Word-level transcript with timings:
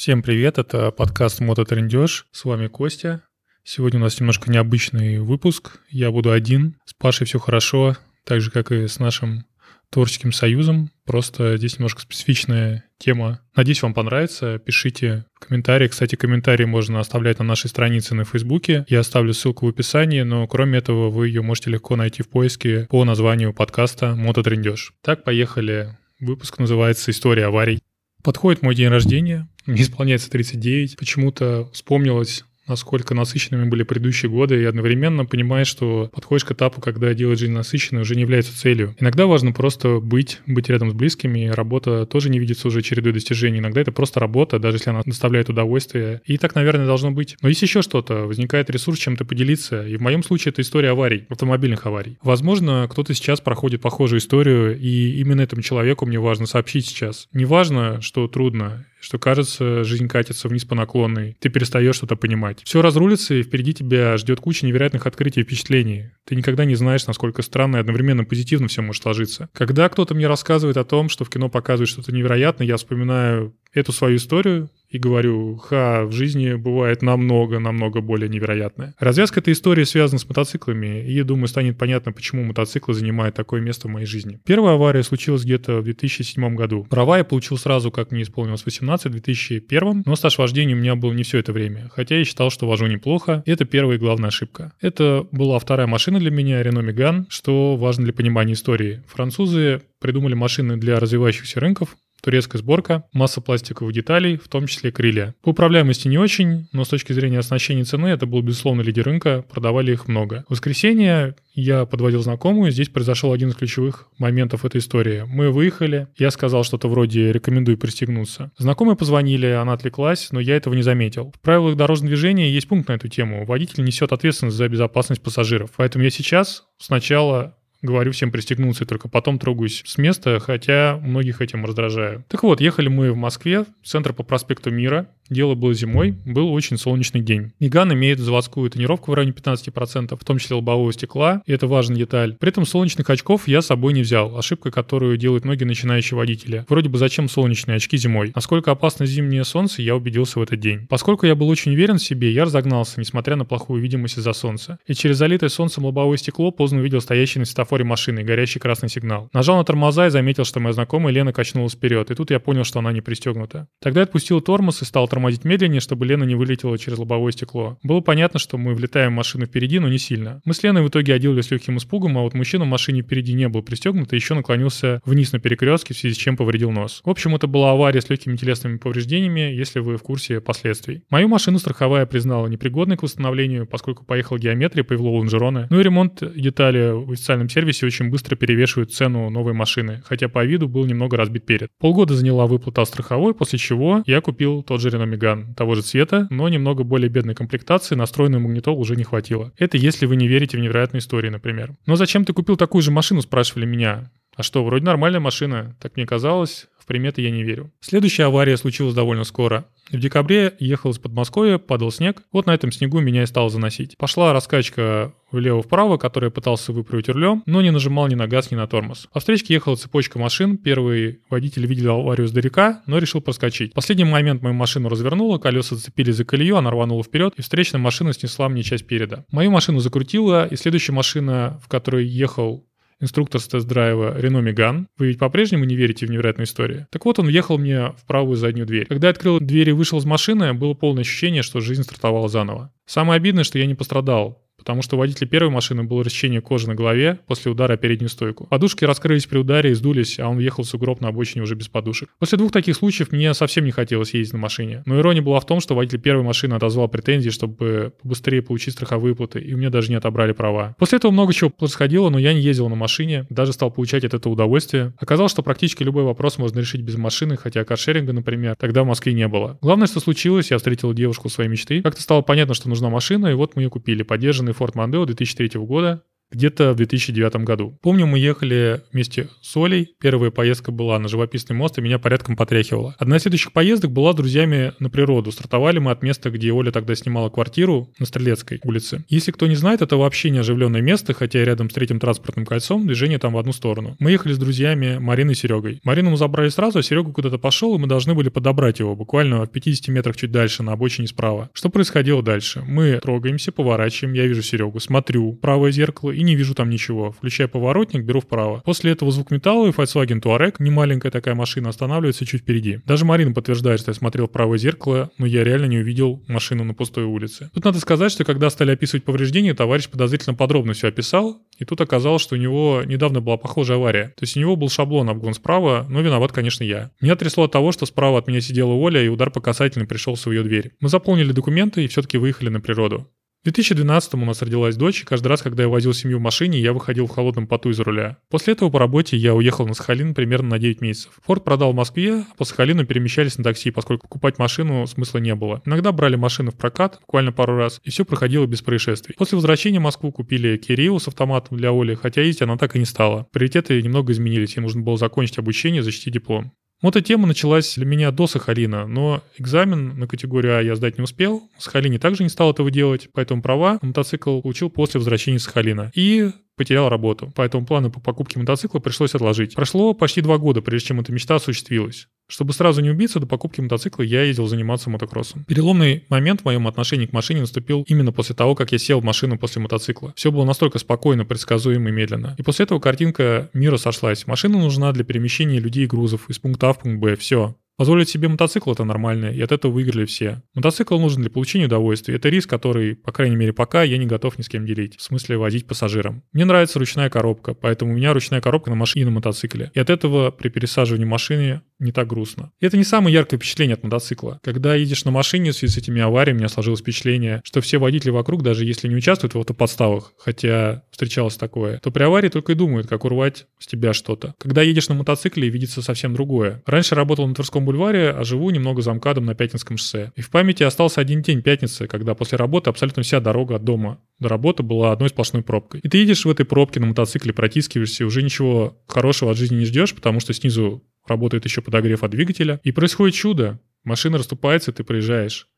Всем 0.00 0.22
привет, 0.22 0.56
это 0.56 0.90
подкаст 0.92 1.40
«Мототрендеж». 1.40 2.24
С 2.32 2.46
вами 2.46 2.68
Костя. 2.68 3.22
Сегодня 3.64 4.00
у 4.00 4.02
нас 4.02 4.18
немножко 4.18 4.50
необычный 4.50 5.18
выпуск. 5.18 5.78
Я 5.90 6.10
буду 6.10 6.32
один. 6.32 6.78
С 6.86 6.94
Пашей 6.94 7.26
все 7.26 7.38
хорошо, 7.38 7.98
так 8.24 8.40
же, 8.40 8.50
как 8.50 8.72
и 8.72 8.86
с 8.86 8.98
нашим 8.98 9.44
творческим 9.90 10.32
союзом. 10.32 10.90
Просто 11.04 11.58
здесь 11.58 11.78
немножко 11.78 12.00
специфичная 12.00 12.84
тема. 12.96 13.42
Надеюсь, 13.54 13.82
вам 13.82 13.92
понравится. 13.92 14.58
Пишите 14.58 15.26
в 15.34 15.46
комментарии. 15.46 15.88
Кстати, 15.88 16.16
комментарии 16.16 16.64
можно 16.64 16.98
оставлять 16.98 17.38
на 17.38 17.44
нашей 17.44 17.68
странице 17.68 18.14
на 18.14 18.24
Фейсбуке. 18.24 18.86
Я 18.88 19.00
оставлю 19.00 19.34
ссылку 19.34 19.66
в 19.66 19.68
описании, 19.68 20.22
но 20.22 20.46
кроме 20.46 20.78
этого 20.78 21.10
вы 21.10 21.28
ее 21.28 21.42
можете 21.42 21.68
легко 21.68 21.96
найти 21.96 22.22
в 22.22 22.30
поиске 22.30 22.86
по 22.88 23.04
названию 23.04 23.52
подкаста 23.52 24.14
«Мототрендеж». 24.14 24.94
Так, 25.02 25.24
поехали. 25.24 25.94
Выпуск 26.20 26.58
называется 26.58 27.10
«История 27.10 27.44
аварий». 27.44 27.80
Подходит 28.22 28.62
мой 28.62 28.74
день 28.74 28.88
рождения, 28.88 29.48
мне 29.66 29.82
исполняется 29.82 30.30
39. 30.30 30.96
Почему-то 30.96 31.68
вспомнилось 31.72 32.44
насколько 32.70 33.14
насыщенными 33.14 33.68
были 33.68 33.82
предыдущие 33.82 34.30
годы, 34.30 34.62
и 34.62 34.64
одновременно 34.64 35.26
понимаешь, 35.26 35.66
что 35.66 36.10
подходишь 36.14 36.44
к 36.44 36.52
этапу, 36.52 36.80
когда 36.80 37.12
делать 37.12 37.38
жизнь 37.38 37.52
насыщенной 37.52 38.02
уже 38.02 38.14
не 38.14 38.22
является 38.22 38.56
целью. 38.56 38.94
Иногда 38.98 39.26
важно 39.26 39.52
просто 39.52 40.00
быть, 40.00 40.40
быть 40.46 40.68
рядом 40.68 40.90
с 40.90 40.94
близкими, 40.94 41.48
работа 41.48 42.06
тоже 42.06 42.30
не 42.30 42.38
видится 42.38 42.68
уже 42.68 42.82
чередой 42.82 43.12
достижений. 43.12 43.58
Иногда 43.58 43.80
это 43.80 43.92
просто 43.92 44.20
работа, 44.20 44.58
даже 44.58 44.78
если 44.78 44.90
она 44.90 45.02
доставляет 45.04 45.50
удовольствие. 45.50 46.22
И 46.24 46.38
так, 46.38 46.54
наверное, 46.54 46.86
должно 46.86 47.10
быть. 47.10 47.36
Но 47.42 47.48
есть 47.48 47.62
еще 47.62 47.82
что-то, 47.82 48.26
возникает 48.26 48.70
ресурс 48.70 48.98
чем-то 48.98 49.24
поделиться. 49.24 49.86
И 49.86 49.96
в 49.96 50.00
моем 50.00 50.22
случае 50.22 50.52
это 50.52 50.62
история 50.62 50.90
аварий, 50.90 51.26
автомобильных 51.28 51.86
аварий. 51.86 52.18
Возможно, 52.22 52.88
кто-то 52.90 53.12
сейчас 53.14 53.40
проходит 53.40 53.80
похожую 53.80 54.20
историю, 54.20 54.78
и 54.78 55.20
именно 55.20 55.40
этому 55.40 55.62
человеку 55.62 56.06
мне 56.06 56.18
важно 56.18 56.46
сообщить 56.46 56.86
сейчас. 56.86 57.28
Не 57.32 57.44
важно, 57.44 58.00
что 58.00 58.28
трудно, 58.28 58.86
что 59.00 59.18
кажется, 59.18 59.84
жизнь 59.84 60.08
катится 60.08 60.48
вниз 60.48 60.64
по 60.64 60.74
наклонной, 60.74 61.36
ты 61.40 61.48
перестаешь 61.48 61.96
что-то 61.96 62.16
понимать. 62.16 62.60
Все 62.64 62.82
разрулится, 62.82 63.34
и 63.34 63.42
впереди 63.42 63.74
тебя 63.74 64.16
ждет 64.16 64.40
куча 64.40 64.66
невероятных 64.66 65.06
открытий 65.06 65.40
и 65.40 65.44
впечатлений. 65.44 66.10
Ты 66.26 66.36
никогда 66.36 66.64
не 66.64 66.74
знаешь, 66.74 67.06
насколько 67.06 67.42
странно 67.42 67.76
и 67.76 67.80
одновременно 67.80 68.24
позитивно 68.24 68.68
все 68.68 68.82
может 68.82 69.02
сложиться. 69.02 69.48
Когда 69.52 69.88
кто-то 69.88 70.14
мне 70.14 70.26
рассказывает 70.26 70.76
о 70.76 70.84
том, 70.84 71.08
что 71.08 71.24
в 71.24 71.30
кино 71.30 71.48
показывает 71.48 71.88
что-то 71.88 72.12
невероятное, 72.12 72.66
я 72.66 72.76
вспоминаю 72.76 73.56
эту 73.72 73.92
свою 73.92 74.16
историю 74.16 74.70
и 74.90 74.98
говорю, 74.98 75.56
ха, 75.56 76.04
в 76.04 76.12
жизни 76.12 76.54
бывает 76.54 77.02
намного, 77.02 77.60
намного 77.60 78.00
более 78.00 78.28
невероятное. 78.28 78.94
Развязка 78.98 79.40
этой 79.40 79.52
истории 79.52 79.84
связана 79.84 80.18
с 80.18 80.28
мотоциклами, 80.28 81.06
и, 81.06 81.22
думаю, 81.22 81.46
станет 81.46 81.78
понятно, 81.78 82.12
почему 82.12 82.42
мотоциклы 82.42 82.94
занимают 82.94 83.36
такое 83.36 83.60
место 83.60 83.86
в 83.86 83.90
моей 83.90 84.06
жизни. 84.06 84.40
Первая 84.44 84.74
авария 84.74 85.02
случилась 85.02 85.44
где-то 85.44 85.78
в 85.78 85.84
2007 85.84 86.54
году. 86.56 86.86
Права 86.90 87.18
я 87.18 87.24
получил 87.24 87.56
сразу, 87.56 87.90
как 87.90 88.10
мне 88.10 88.22
исполнилось 88.22 88.64
18, 88.64 89.06
в 89.06 89.10
2001, 89.10 90.02
но 90.04 90.16
стаж 90.16 90.38
вождения 90.38 90.74
у 90.74 90.78
меня 90.78 90.96
был 90.96 91.12
не 91.12 91.22
все 91.22 91.38
это 91.38 91.52
время, 91.52 91.88
хотя 91.94 92.18
я 92.18 92.24
считал, 92.24 92.50
что 92.50 92.66
вожу 92.66 92.86
неплохо, 92.86 93.42
и 93.46 93.50
это 93.50 93.64
первая 93.64 93.96
и 93.96 94.00
главная 94.00 94.28
ошибка. 94.28 94.72
Это 94.80 95.26
была 95.30 95.58
вторая 95.58 95.86
машина 95.86 96.18
для 96.18 96.30
меня, 96.30 96.62
Renault 96.62 96.92
Megane, 96.92 97.26
что 97.28 97.76
важно 97.76 98.04
для 98.04 98.12
понимания 98.12 98.54
истории. 98.54 99.02
Французы 99.06 99.82
придумали 100.00 100.34
машины 100.34 100.76
для 100.76 100.98
развивающихся 100.98 101.60
рынков, 101.60 101.96
турецкая 102.20 102.60
сборка, 102.60 103.04
масса 103.12 103.40
пластиковых 103.40 103.94
деталей, 103.94 104.36
в 104.36 104.48
том 104.48 104.66
числе 104.66 104.92
крылья. 104.92 105.34
По 105.42 105.50
управляемости 105.50 106.08
не 106.08 106.18
очень, 106.18 106.68
но 106.72 106.84
с 106.84 106.88
точки 106.88 107.12
зрения 107.12 107.38
оснащения 107.38 107.84
цены 107.84 108.08
это 108.08 108.26
был 108.26 108.42
безусловно 108.42 108.82
лидер 108.82 109.04
рынка, 109.04 109.44
продавали 109.50 109.92
их 109.92 110.08
много. 110.08 110.44
В 110.48 110.52
воскресенье 110.52 111.36
я 111.54 111.84
подводил 111.84 112.22
знакомую, 112.22 112.70
здесь 112.70 112.88
произошел 112.88 113.32
один 113.32 113.50
из 113.50 113.56
ключевых 113.56 114.08
моментов 114.18 114.64
этой 114.64 114.78
истории. 114.78 115.24
Мы 115.26 115.50
выехали, 115.50 116.08
я 116.16 116.30
сказал 116.30 116.64
что-то 116.64 116.88
вроде 116.88 117.32
«рекомендую 117.32 117.76
пристегнуться». 117.76 118.52
Знакомые 118.56 118.96
позвонили, 118.96 119.46
она 119.46 119.72
отвлеклась, 119.72 120.28
но 120.30 120.40
я 120.40 120.56
этого 120.56 120.74
не 120.74 120.82
заметил. 120.82 121.32
В 121.36 121.40
правилах 121.40 121.76
дорожного 121.76 122.08
движения 122.08 122.50
есть 122.50 122.68
пункт 122.68 122.88
на 122.88 122.94
эту 122.94 123.08
тему. 123.08 123.44
Водитель 123.44 123.84
несет 123.84 124.12
ответственность 124.12 124.56
за 124.56 124.68
безопасность 124.68 125.22
пассажиров. 125.22 125.70
Поэтому 125.76 126.04
я 126.04 126.10
сейчас 126.10 126.64
сначала 126.78 127.56
говорю 127.82 128.12
всем 128.12 128.30
пристегнуться, 128.30 128.84
и 128.84 128.86
только 128.86 129.08
потом 129.08 129.38
трогаюсь 129.38 129.82
с 129.86 129.98
места, 129.98 130.38
хотя 130.40 130.98
многих 131.02 131.40
этим 131.40 131.64
раздражаю. 131.64 132.24
Так 132.28 132.42
вот, 132.42 132.60
ехали 132.60 132.88
мы 132.88 133.12
в 133.12 133.16
Москве, 133.16 133.64
центр 133.84 134.12
по 134.12 134.22
проспекту 134.22 134.70
Мира. 134.70 135.08
Дело 135.28 135.54
было 135.54 135.72
зимой, 135.74 136.16
был 136.26 136.52
очень 136.52 136.76
солнечный 136.76 137.20
день. 137.20 137.52
Миган 137.60 137.92
имеет 137.92 138.18
заводскую 138.18 138.68
тонировку 138.68 139.12
в 139.12 139.14
районе 139.14 139.32
15%, 139.32 140.18
в 140.18 140.24
том 140.24 140.38
числе 140.38 140.56
лобового 140.56 140.92
стекла, 140.92 141.42
и 141.46 141.52
это 141.52 141.68
важная 141.68 141.96
деталь. 141.96 142.36
При 142.40 142.48
этом 142.50 142.66
солнечных 142.66 143.08
очков 143.08 143.46
я 143.46 143.62
с 143.62 143.66
собой 143.66 143.92
не 143.92 144.02
взял, 144.02 144.36
ошибка, 144.36 144.72
которую 144.72 145.16
делают 145.16 145.44
многие 145.44 145.64
начинающие 145.64 146.18
водители. 146.18 146.64
Вроде 146.68 146.88
бы 146.88 146.98
зачем 146.98 147.28
солнечные 147.28 147.76
очки 147.76 147.96
зимой? 147.96 148.32
Насколько 148.34 148.72
опасно 148.72 149.06
зимнее 149.06 149.44
солнце, 149.44 149.82
я 149.82 149.94
убедился 149.94 150.40
в 150.40 150.42
этот 150.42 150.58
день. 150.58 150.88
Поскольку 150.88 151.26
я 151.26 151.36
был 151.36 151.48
очень 151.48 151.74
уверен 151.74 151.98
в 151.98 152.02
себе, 152.02 152.32
я 152.32 152.44
разогнался, 152.44 152.98
несмотря 152.98 153.36
на 153.36 153.44
плохую 153.44 153.80
видимость 153.80 154.18
из-за 154.18 154.32
солнца. 154.32 154.80
И 154.88 154.94
через 154.94 155.18
залитое 155.18 155.48
солнцем 155.48 155.84
лобовое 155.84 156.18
стекло 156.18 156.50
поздно 156.50 156.80
увидел 156.80 157.00
стоящий 157.00 157.38
на 157.38 157.44
светофоре 157.44 157.69
машины 157.78 158.22
горящий 158.22 158.60
красный 158.60 158.88
сигнал. 158.88 159.28
Нажал 159.32 159.56
на 159.56 159.64
тормоза 159.64 160.06
и 160.06 160.10
заметил, 160.10 160.44
что 160.44 160.60
моя 160.60 160.72
знакомая 160.72 161.12
Лена 161.12 161.32
качнулась 161.32 161.74
вперед, 161.74 162.10
и 162.10 162.14
тут 162.14 162.30
я 162.30 162.40
понял, 162.40 162.64
что 162.64 162.78
она 162.78 162.92
не 162.92 163.00
пристегнута. 163.00 163.68
Тогда 163.80 164.00
я 164.00 164.04
отпустил 164.04 164.40
тормоз 164.40 164.82
и 164.82 164.84
стал 164.84 165.08
тормозить 165.08 165.44
медленнее, 165.44 165.80
чтобы 165.80 166.06
Лена 166.06 166.24
не 166.24 166.34
вылетела 166.34 166.76
через 166.78 166.98
лобовое 166.98 167.32
стекло. 167.32 167.78
Было 167.82 168.00
понятно, 168.00 168.38
что 168.38 168.58
мы 168.58 168.74
влетаем 168.74 169.12
в 169.12 169.16
машину 169.16 169.46
впереди, 169.46 169.78
но 169.78 169.88
не 169.88 169.98
сильно. 169.98 170.40
Мы 170.44 170.54
с 170.54 170.62
Леной 170.62 170.82
в 170.82 170.88
итоге 170.88 171.14
оделись 171.14 171.50
легким 171.50 171.76
испугом, 171.78 172.18
а 172.18 172.22
вот 172.22 172.34
мужчина 172.34 172.64
в 172.64 172.68
машине 172.68 173.02
впереди 173.02 173.32
не 173.34 173.48
был 173.48 173.62
пристегнут 173.62 174.12
и 174.12 174.16
еще 174.16 174.34
наклонился 174.34 175.00
вниз 175.04 175.32
на 175.32 175.38
перекрестке, 175.38 175.94
в 175.94 175.98
связи 175.98 176.14
с 176.14 176.18
чем 176.18 176.36
повредил 176.36 176.70
нос. 176.70 177.00
В 177.04 177.10
общем, 177.10 177.34
это 177.34 177.46
была 177.46 177.72
авария 177.72 178.00
с 178.00 178.10
легкими 178.10 178.36
телесными 178.36 178.78
повреждениями, 178.78 179.40
если 179.40 179.80
вы 179.80 179.96
в 179.96 180.02
курсе 180.02 180.40
последствий. 180.40 181.02
Мою 181.10 181.28
машину 181.28 181.58
страховая 181.58 182.06
признала 182.06 182.46
непригодной 182.46 182.96
к 182.96 183.02
восстановлению, 183.02 183.66
поскольку 183.66 184.04
поехала 184.04 184.38
геометрия, 184.38 184.84
появила 184.84 185.10
лонжероны. 185.10 185.66
Ну 185.70 185.80
и 185.80 185.82
ремонт 185.82 186.22
детали 186.34 186.90
в 186.92 187.12
официальном 187.12 187.48
сервисе 187.48 187.59
очень 187.86 188.10
быстро 188.10 188.36
перевешивают 188.36 188.92
цену 188.92 189.30
новой 189.30 189.52
машины, 189.52 190.02
хотя 190.04 190.28
по 190.28 190.44
виду 190.44 190.68
был 190.68 190.84
немного 190.86 191.16
разбит 191.16 191.46
перед. 191.46 191.68
Полгода 191.78 192.14
заняла 192.14 192.46
выплата 192.46 192.84
страховой, 192.84 193.34
после 193.34 193.58
чего 193.58 194.02
я 194.06 194.20
купил 194.20 194.62
тот 194.62 194.80
же 194.80 194.88
Renault 194.88 195.16
Megane 195.16 195.54
того 195.54 195.74
же 195.74 195.82
цвета, 195.82 196.26
но 196.30 196.48
немного 196.48 196.84
более 196.84 197.08
бедной 197.08 197.34
комплектации, 197.34 197.94
настроенную 197.94 198.40
магнитол 198.40 198.78
уже 198.78 198.96
не 198.96 199.04
хватило. 199.04 199.52
Это 199.58 199.76
если 199.76 200.06
вы 200.06 200.16
не 200.16 200.28
верите 200.28 200.56
в 200.56 200.60
невероятные 200.60 201.00
истории, 201.00 201.28
например. 201.28 201.76
Но 201.86 201.96
зачем 201.96 202.24
ты 202.24 202.32
купил 202.32 202.56
такую 202.56 202.82
же 202.82 202.90
машину, 202.90 203.22
спрашивали 203.22 203.66
меня. 203.66 204.10
А 204.36 204.42
что, 204.42 204.64
вроде 204.64 204.84
нормальная 204.84 205.20
машина, 205.20 205.76
так 205.80 205.96
мне 205.96 206.06
казалось, 206.06 206.68
в 206.78 206.86
приметы 206.86 207.22
я 207.22 207.30
не 207.30 207.42
верю. 207.42 207.72
Следующая 207.80 208.24
авария 208.24 208.56
случилась 208.56 208.94
довольно 208.94 209.24
скоро. 209.24 209.66
В 209.90 209.98
декабре 209.98 210.54
ехал 210.60 210.92
из 210.92 210.98
Подмосковья, 210.98 211.58
падал 211.58 211.90
снег. 211.90 212.22
Вот 212.32 212.46
на 212.46 212.54
этом 212.54 212.70
снегу 212.70 213.00
меня 213.00 213.24
и 213.24 213.26
стало 213.26 213.50
заносить. 213.50 213.96
Пошла 213.98 214.32
раскачка 214.32 215.12
влево-вправо, 215.32 215.96
который 215.96 216.26
я 216.26 216.30
пытался 216.30 216.72
выправить 216.72 217.08
рулем, 217.08 217.42
но 217.46 217.60
не 217.60 217.70
нажимал 217.70 218.06
ни 218.06 218.14
на 218.14 218.28
газ, 218.28 218.50
ни 218.50 218.56
на 218.56 218.66
тормоз. 218.66 219.08
По 219.12 219.20
встречке 219.20 219.54
ехала 219.54 219.76
цепочка 219.76 220.18
машин. 220.18 220.56
Первый 220.58 221.20
водитель 221.28 221.66
видел 221.66 222.00
аварию 222.00 222.28
сдалека, 222.28 222.82
но 222.86 222.98
решил 222.98 223.20
проскочить. 223.20 223.72
В 223.72 223.74
последний 223.74 224.04
момент 224.04 224.42
мою 224.42 224.54
машину 224.54 224.88
развернуло, 224.88 225.38
колеса 225.38 225.74
зацепили 225.74 226.12
за 226.12 226.24
колею, 226.24 226.56
она 226.56 226.70
рванула 226.70 227.02
вперед, 227.02 227.34
и 227.36 227.42
встречная 227.42 227.80
машина 227.80 228.12
снесла 228.12 228.48
мне 228.48 228.62
часть 228.62 228.86
переда. 228.86 229.24
Мою 229.32 229.50
машину 229.50 229.80
закрутила, 229.80 230.46
и 230.46 230.56
следующая 230.56 230.92
машина, 230.92 231.60
в 231.64 231.68
которой 231.68 232.06
ехал 232.06 232.64
инструктор 233.00 233.40
с 233.40 233.48
тест-драйва 233.48 234.18
Рено 234.18 234.38
Меган. 234.38 234.88
Вы 234.98 235.08
ведь 235.08 235.18
по-прежнему 235.18 235.64
не 235.64 235.74
верите 235.74 236.06
в 236.06 236.10
невероятную 236.10 236.46
историю? 236.46 236.86
Так 236.90 237.04
вот, 237.04 237.18
он 237.18 237.26
въехал 237.26 237.58
мне 237.58 237.92
в 237.96 238.06
правую 238.06 238.36
заднюю 238.36 238.66
дверь. 238.66 238.86
Когда 238.86 239.08
я 239.08 239.12
открыл 239.12 239.40
дверь 239.40 239.70
и 239.70 239.72
вышел 239.72 239.98
из 239.98 240.04
машины, 240.04 240.52
было 240.54 240.74
полное 240.74 241.02
ощущение, 241.02 241.42
что 241.42 241.60
жизнь 241.60 241.82
стартовала 241.82 242.28
заново. 242.28 242.72
Самое 242.86 243.16
обидное, 243.16 243.44
что 243.44 243.58
я 243.58 243.66
не 243.66 243.74
пострадал 243.74 244.42
потому 244.60 244.82
что 244.82 244.96
у 244.96 244.98
водителя 244.98 245.26
первой 245.26 245.50
машины 245.50 245.82
было 245.82 246.04
рассечение 246.04 246.40
кожи 246.40 246.68
на 246.68 246.74
голове 246.74 247.18
после 247.26 247.50
удара 247.50 247.72
о 247.72 247.76
переднюю 247.76 248.10
стойку. 248.10 248.46
Подушки 248.46 248.84
раскрылись 248.84 249.26
при 249.26 249.38
ударе 249.38 249.70
и 249.70 249.74
сдулись, 249.74 250.20
а 250.20 250.28
он 250.28 250.36
въехал 250.36 250.62
в 250.62 250.66
сугроб 250.66 251.00
на 251.00 251.08
обочине 251.08 251.42
уже 251.42 251.54
без 251.54 251.68
подушек. 251.68 252.10
После 252.18 252.38
двух 252.38 252.52
таких 252.52 252.76
случаев 252.76 253.10
мне 253.10 253.34
совсем 253.34 253.64
не 253.64 253.70
хотелось 253.70 254.14
ездить 254.14 254.34
на 254.34 254.38
машине. 254.38 254.82
Но 254.86 254.98
ирония 254.98 255.22
была 255.22 255.40
в 255.40 255.46
том, 255.46 255.60
что 255.60 255.74
водитель 255.74 255.98
первой 255.98 256.22
машины 256.22 256.54
отозвал 256.54 256.88
претензии, 256.88 257.30
чтобы 257.30 257.92
побыстрее 258.02 258.42
получить 258.42 258.74
страховые 258.74 259.12
выплаты, 259.12 259.40
и 259.40 259.54
мне 259.54 259.70
даже 259.70 259.88
не 259.88 259.96
отобрали 259.96 260.32
права. 260.32 260.76
После 260.78 260.98
этого 260.98 261.10
много 261.10 261.32
чего 261.32 261.50
происходило, 261.50 262.10
но 262.10 262.18
я 262.18 262.34
не 262.34 262.40
ездил 262.40 262.68
на 262.68 262.76
машине, 262.76 263.26
даже 263.30 263.52
стал 263.52 263.70
получать 263.70 264.04
от 264.04 264.14
этого 264.14 264.34
удовольствие. 264.34 264.92
Оказалось, 264.98 265.32
что 265.32 265.42
практически 265.42 265.82
любой 265.82 266.04
вопрос 266.04 266.38
можно 266.38 266.60
решить 266.60 266.82
без 266.82 266.96
машины, 266.96 267.36
хотя 267.36 267.64
каршеринга, 267.64 268.12
например, 268.12 268.56
тогда 268.56 268.82
в 268.82 268.86
Москве 268.86 269.12
не 269.14 269.26
было. 269.26 269.58
Главное, 269.62 269.86
что 269.86 270.00
случилось, 270.00 270.50
я 270.50 270.58
встретил 270.58 270.92
девушку 270.92 271.28
своей 271.28 271.48
мечты. 271.48 271.82
Как-то 271.82 272.02
стало 272.02 272.22
понятно, 272.22 272.54
что 272.54 272.68
нужна 272.68 272.90
машина, 272.90 273.28
и 273.28 273.34
вот 273.34 273.56
мы 273.56 273.62
ее 273.62 273.70
купили. 273.70 274.02
Поддержанный 274.02 274.49
Ford 274.52 274.74
Mondeo 274.74 275.04
2003 275.04 275.58
года, 275.60 276.04
где-то 276.30 276.72
в 276.72 276.76
2009 276.76 277.36
году. 277.44 277.78
Помню, 277.82 278.06
мы 278.06 278.18
ехали 278.18 278.82
вместе 278.92 279.28
с 279.42 279.56
Олей. 279.56 279.94
Первая 280.00 280.30
поездка 280.30 280.72
была 280.72 280.98
на 280.98 281.08
живописный 281.08 281.56
мост, 281.56 281.78
и 281.78 281.80
меня 281.80 281.98
порядком 281.98 282.36
потряхивало. 282.36 282.94
Одна 282.98 283.16
из 283.16 283.22
следующих 283.22 283.52
поездок 283.52 283.90
была 283.90 284.12
с 284.12 284.16
друзьями 284.16 284.72
на 284.78 284.90
природу. 284.90 285.32
Стартовали 285.32 285.78
мы 285.78 285.90
от 285.90 286.02
места, 286.02 286.30
где 286.30 286.52
Оля 286.52 286.70
тогда 286.70 286.94
снимала 286.94 287.28
квартиру 287.28 287.92
на 287.98 288.06
Стрелецкой 288.06 288.60
улице. 288.64 289.04
Если 289.08 289.32
кто 289.32 289.46
не 289.46 289.56
знает, 289.56 289.82
это 289.82 289.96
вообще 289.96 290.30
не 290.30 290.38
оживленное 290.38 290.80
место, 290.80 291.14
хотя 291.14 291.44
рядом 291.44 291.70
с 291.70 291.74
третьим 291.74 291.98
транспортным 291.98 292.46
кольцом, 292.46 292.86
движение 292.86 293.18
там 293.18 293.34
в 293.34 293.38
одну 293.38 293.52
сторону. 293.52 293.96
Мы 293.98 294.12
ехали 294.12 294.32
с 294.32 294.38
друзьями 294.38 294.98
Мариной 294.98 295.32
и 295.32 295.36
Серегой. 295.36 295.80
Марину 295.84 296.10
мы 296.10 296.16
забрали 296.16 296.48
сразу, 296.48 296.78
а 296.78 296.82
Серегу 296.82 297.12
куда-то 297.12 297.38
пошел, 297.38 297.74
и 297.74 297.78
мы 297.78 297.86
должны 297.86 298.14
были 298.14 298.28
подобрать 298.28 298.78
его 298.78 298.94
буквально 298.94 299.44
в 299.44 299.50
50 299.50 299.88
метрах 299.88 300.16
чуть 300.16 300.30
дальше, 300.30 300.62
на 300.62 300.72
обочине 300.72 301.08
справа. 301.08 301.50
Что 301.52 301.68
происходило 301.68 302.22
дальше? 302.22 302.62
Мы 302.66 302.98
трогаемся, 303.02 303.52
поворачиваем, 303.52 304.14
я 304.14 304.26
вижу 304.26 304.42
Серегу, 304.42 304.80
смотрю 304.80 305.34
правое 305.34 305.70
зеркало 305.70 306.10
и 306.20 306.22
не 306.22 306.36
вижу 306.36 306.54
там 306.54 306.68
ничего. 306.68 307.12
Включаю 307.12 307.48
поворотник, 307.48 308.04
беру 308.04 308.20
вправо. 308.20 308.60
После 308.64 308.92
этого 308.92 309.10
звук 309.10 309.30
металла 309.30 309.68
и 309.68 309.70
Volkswagen 309.70 310.20
Touareg, 310.20 310.56
не 310.58 310.70
маленькая 310.70 311.10
такая 311.10 311.34
машина, 311.34 311.70
останавливается 311.70 312.26
чуть 312.26 312.42
впереди. 312.42 312.80
Даже 312.84 313.06
Марина 313.06 313.32
подтверждает, 313.32 313.80
что 313.80 313.90
я 313.90 313.94
смотрел 313.94 314.28
в 314.28 314.30
правое 314.30 314.58
зеркало, 314.58 315.10
но 315.16 315.24
я 315.24 315.44
реально 315.44 315.64
не 315.64 315.78
увидел 315.78 316.22
машину 316.28 316.64
на 316.64 316.74
пустой 316.74 317.04
улице. 317.04 317.50
Тут 317.54 317.64
надо 317.64 317.80
сказать, 317.80 318.12
что 318.12 318.24
когда 318.24 318.50
стали 318.50 318.72
описывать 318.72 319.04
повреждения, 319.04 319.54
товарищ 319.54 319.88
подозрительно 319.88 320.34
подробно 320.34 320.74
все 320.74 320.88
описал, 320.88 321.40
и 321.58 321.64
тут 321.64 321.80
оказалось, 321.80 322.20
что 322.20 322.34
у 322.34 322.38
него 322.38 322.82
недавно 322.84 323.22
была 323.22 323.38
похожая 323.38 323.78
авария. 323.78 324.08
То 324.08 324.24
есть 324.24 324.36
у 324.36 324.40
него 324.40 324.56
был 324.56 324.68
шаблон 324.68 325.08
обгон 325.08 325.32
справа, 325.32 325.86
но 325.88 326.02
виноват, 326.02 326.32
конечно, 326.32 326.64
я. 326.64 326.90
Меня 327.00 327.16
трясло 327.16 327.44
от 327.44 327.52
того, 327.52 327.72
что 327.72 327.86
справа 327.86 328.18
от 328.18 328.28
меня 328.28 328.42
сидела 328.42 328.72
Оля, 328.72 329.02
и 329.02 329.08
удар 329.08 329.30
по 329.30 329.40
касательной 329.40 329.86
пришелся 329.86 330.28
в 330.28 330.32
ее 330.32 330.42
дверь. 330.42 330.72
Мы 330.80 330.90
заполнили 330.90 331.32
документы 331.32 331.82
и 331.82 331.88
все-таки 331.88 332.18
выехали 332.18 332.50
на 332.50 332.60
природу. 332.60 333.08
В 333.40 333.44
2012 333.44 334.14
у 334.14 334.16
нас 334.18 334.42
родилась 334.42 334.76
дочь, 334.76 335.00
и 335.00 335.06
каждый 335.06 335.28
раз, 335.28 335.40
когда 335.40 335.62
я 335.62 335.68
возил 335.70 335.94
семью 335.94 336.18
в 336.18 336.20
машине, 336.20 336.60
я 336.60 336.74
выходил 336.74 337.06
в 337.06 337.10
холодном 337.10 337.46
поту 337.46 337.70
из 337.70 337.80
руля. 337.80 338.18
После 338.28 338.52
этого 338.52 338.68
по 338.68 338.78
работе 338.78 339.16
я 339.16 339.34
уехал 339.34 339.66
на 339.66 339.72
Сахалин 339.72 340.12
примерно 340.12 340.50
на 340.50 340.58
9 340.58 340.82
месяцев. 340.82 341.18
Форд 341.24 341.42
продал 341.42 341.72
в 341.72 341.74
Москве, 341.74 342.26
а 342.30 342.34
по 342.36 342.44
Сахалину 342.44 342.84
перемещались 342.84 343.38
на 343.38 343.44
такси, 343.44 343.70
поскольку 343.70 344.08
покупать 344.08 344.38
машину 344.38 344.86
смысла 344.86 345.20
не 345.20 345.34
было. 345.34 345.62
Иногда 345.64 345.90
брали 345.90 346.16
машины 346.16 346.50
в 346.50 346.56
прокат, 346.58 346.98
буквально 347.00 347.32
пару 347.32 347.56
раз, 347.56 347.80
и 347.82 347.88
все 347.88 348.04
проходило 348.04 348.44
без 348.44 348.60
происшествий. 348.60 349.14
После 349.16 349.36
возвращения 349.36 349.78
в 349.78 349.84
Москву 349.84 350.12
купили 350.12 350.58
Кириу 350.58 350.98
с 350.98 351.08
автоматом 351.08 351.56
для 351.56 351.70
Оли, 351.70 351.94
хотя 351.94 352.20
ездить 352.20 352.42
она 352.42 352.58
так 352.58 352.76
и 352.76 352.78
не 352.78 352.84
стала. 352.84 353.26
Приоритеты 353.32 353.80
немного 353.80 354.12
изменились, 354.12 354.58
и 354.58 354.60
нужно 354.60 354.82
было 354.82 354.98
закончить 354.98 355.38
обучение, 355.38 355.82
защитить 355.82 356.12
диплом. 356.12 356.52
Вот 356.82 356.96
эта 356.96 357.06
тема 357.06 357.26
началась 357.26 357.74
для 357.74 357.84
меня 357.84 358.10
до 358.10 358.26
Сахалина, 358.26 358.86
но 358.86 359.22
экзамен 359.36 359.98
на 359.98 360.06
категорию 360.06 360.56
А 360.56 360.62
я 360.62 360.76
сдать 360.76 360.96
не 360.96 361.04
успел. 361.04 361.42
Сахалине 361.58 361.98
также 361.98 362.22
не 362.22 362.30
стал 362.30 362.52
этого 362.52 362.70
делать, 362.70 363.08
поэтому 363.12 363.42
права 363.42 363.78
мотоцикл 363.82 364.40
получил 364.40 364.70
после 364.70 364.98
возвращения 364.98 365.38
с 365.38 365.42
Сахалина. 365.42 365.90
И 365.94 366.30
потерял 366.56 366.88
работу, 366.88 367.32
поэтому 367.36 367.66
планы 367.66 367.90
по 367.90 368.00
покупке 368.00 368.38
мотоцикла 368.38 368.78
пришлось 368.78 369.14
отложить. 369.14 369.54
Прошло 369.54 369.92
почти 369.92 370.22
два 370.22 370.38
года, 370.38 370.62
прежде 370.62 370.88
чем 370.88 371.00
эта 371.00 371.12
мечта 371.12 371.34
осуществилась. 371.34 372.08
Чтобы 372.30 372.52
сразу 372.52 372.80
не 372.80 372.90
убиться, 372.90 373.18
до 373.18 373.26
покупки 373.26 373.60
мотоцикла 373.60 374.02
я 374.02 374.22
ездил 374.22 374.46
заниматься 374.46 374.88
мотокроссом. 374.88 375.44
Переломный 375.44 376.04
момент 376.08 376.42
в 376.42 376.44
моем 376.44 376.68
отношении 376.68 377.06
к 377.06 377.12
машине 377.12 377.40
наступил 377.40 377.84
именно 377.88 378.12
после 378.12 378.34
того, 378.34 378.54
как 378.54 378.72
я 378.72 378.78
сел 378.78 379.00
в 379.00 379.04
машину 379.04 379.36
после 379.36 379.60
мотоцикла. 379.60 380.12
Все 380.16 380.30
было 380.30 380.44
настолько 380.44 380.78
спокойно, 380.78 381.24
предсказуемо 381.24 381.88
и 381.88 381.92
медленно. 381.92 382.36
И 382.38 382.42
после 382.42 382.64
этого 382.64 382.78
картинка 382.78 383.50
мира 383.52 383.76
сошлась. 383.76 384.26
Машина 384.26 384.58
нужна 384.58 384.92
для 384.92 385.04
перемещения 385.04 385.58
людей 385.58 385.84
и 385.84 385.88
грузов 385.88 386.30
из 386.30 386.38
пункта 386.38 386.70
А 386.70 386.72
в 386.72 386.78
пункт 386.78 387.00
Б. 387.00 387.16
Все. 387.16 387.56
Позволить 387.80 388.10
себе 388.10 388.28
мотоцикл– 388.28 388.70
это 388.72 388.84
нормально, 388.84 389.30
и 389.32 389.40
от 389.40 389.52
этого 389.52 389.72
выиграли 389.72 390.04
все. 390.04 390.42
Мотоцикл 390.54 390.98
нужен 390.98 391.22
для 391.22 391.30
получения 391.30 391.64
удовольствия. 391.64 392.16
Это 392.16 392.28
риск, 392.28 392.50
который, 392.50 392.94
по 392.94 393.10
крайней 393.10 393.36
мере, 393.36 393.54
пока 393.54 393.82
я 393.84 393.96
не 393.96 394.04
готов 394.04 394.36
ни 394.36 394.42
с 394.42 394.50
кем 394.50 394.66
делить. 394.66 394.98
В 394.98 395.00
смысле, 395.00 395.38
возить 395.38 395.66
пассажирам. 395.66 396.22
Мне 396.34 396.44
нравится 396.44 396.78
ручная 396.78 397.08
коробка, 397.08 397.54
поэтому 397.54 397.92
у 397.92 397.96
меня 397.96 398.12
ручная 398.12 398.42
коробка 398.42 398.68
на 398.68 398.76
машине 398.76 399.04
и 399.04 399.06
на 399.06 399.12
мотоцикле. 399.12 399.70
И 399.72 399.80
от 399.80 399.88
этого 399.88 400.30
при 400.30 400.50
пересаживании 400.50 401.06
машины 401.06 401.62
не 401.80 401.92
так 401.92 402.06
грустно. 402.06 402.52
И 402.60 402.66
это 402.66 402.76
не 402.76 402.84
самое 402.84 403.12
яркое 403.14 403.38
впечатление 403.38 403.74
от 403.74 403.82
мотоцикла. 403.82 404.40
Когда 404.42 404.74
едешь 404.74 405.04
на 405.04 405.10
машине 405.10 405.50
в 405.50 405.56
связи 405.56 405.74
с 405.74 405.78
этими 405.78 406.00
авариями, 406.00 406.38
у 406.38 406.40
меня 406.40 406.48
сложилось 406.48 406.80
впечатление, 406.80 407.40
что 407.44 407.60
все 407.60 407.78
водители 407.78 408.10
вокруг, 408.10 408.42
даже 408.42 408.64
если 408.64 408.88
не 408.88 408.94
участвуют 408.94 409.34
в 409.34 409.38
автоподставах, 409.38 410.12
хотя 410.18 410.84
встречалось 410.90 411.36
такое, 411.36 411.78
то 411.78 411.90
при 411.90 412.02
аварии 412.02 412.28
только 412.28 412.52
и 412.52 412.54
думают, 412.54 412.86
как 412.86 413.04
урвать 413.04 413.46
с 413.58 413.66
тебя 413.66 413.92
что-то. 413.92 414.34
Когда 414.38 414.62
едешь 414.62 414.88
на 414.88 414.94
мотоцикле, 414.94 415.48
видится 415.48 415.82
совсем 415.82 416.14
другое. 416.14 416.62
Раньше 416.66 416.94
работал 416.94 417.26
на 417.26 417.34
Тверском 417.34 417.64
бульваре, 417.64 418.10
а 418.10 418.24
живу 418.24 418.50
немного 418.50 418.82
за 418.82 418.92
МКАДом 418.92 419.24
на 419.24 419.34
Пятницком 419.34 419.76
шоссе. 419.76 420.12
И 420.16 420.20
в 420.20 420.30
памяти 420.30 420.62
остался 420.62 421.00
один 421.00 421.22
день 421.22 421.42
пятницы, 421.42 421.86
когда 421.86 422.14
после 422.14 422.36
работы 422.36 422.70
абсолютно 422.70 423.02
вся 423.02 423.20
дорога 423.20 423.56
от 423.56 423.64
дома 423.64 423.98
до 424.18 424.28
работы 424.28 424.62
была 424.62 424.92
одной 424.92 425.08
сплошной 425.08 425.42
пробкой. 425.42 425.80
И 425.82 425.88
ты 425.88 425.98
едешь 425.98 426.24
в 426.24 426.30
этой 426.30 426.44
пробке 426.44 426.78
на 426.78 426.86
мотоцикле, 426.86 427.32
протискиваешься, 427.32 428.04
уже 428.04 428.22
ничего 428.22 428.78
хорошего 428.86 429.30
от 429.30 429.38
жизни 429.38 429.56
не 429.56 429.64
ждешь, 429.64 429.94
потому 429.94 430.20
что 430.20 430.34
снизу 430.34 430.84
работает 431.10 431.44
еще 431.44 431.60
подогрев 431.60 432.02
от 432.02 432.10
двигателя. 432.10 432.60
И 432.62 432.72
происходит 432.72 433.14
чудо. 433.14 433.60
Машина 433.84 434.18
расступается, 434.18 434.72
ты 434.72 434.84
проезжаешь. 434.84 435.48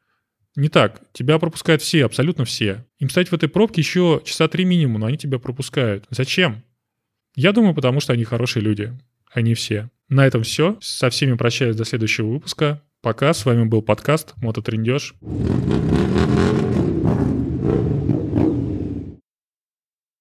Не 0.56 0.68
так. 0.68 1.00
Тебя 1.12 1.38
пропускают 1.38 1.80
все, 1.80 2.04
абсолютно 2.04 2.44
все. 2.44 2.84
Им 2.98 3.08
стать 3.08 3.28
в 3.28 3.34
этой 3.34 3.48
пробке 3.48 3.80
еще 3.80 4.20
часа 4.24 4.48
три 4.48 4.64
минимум, 4.64 5.00
но 5.00 5.06
они 5.06 5.16
тебя 5.16 5.38
пропускают. 5.38 6.04
Зачем? 6.10 6.62
Я 7.34 7.52
думаю, 7.52 7.74
потому 7.74 8.00
что 8.00 8.12
они 8.12 8.24
хорошие 8.24 8.62
люди. 8.62 8.92
Они 9.32 9.54
все. 9.54 9.90
На 10.08 10.26
этом 10.26 10.42
все. 10.42 10.76
Со 10.80 11.08
всеми 11.08 11.34
прощаюсь 11.34 11.76
до 11.76 11.84
следующего 11.84 12.28
выпуска. 12.28 12.82
Пока. 13.00 13.32
С 13.32 13.44
вами 13.46 13.64
был 13.64 13.82
подкаст 13.82 14.34
Мототрендеж. 14.36 15.14